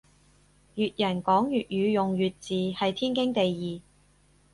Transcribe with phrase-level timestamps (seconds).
[0.75, 3.81] 粵人講粵語用粵字係天經地義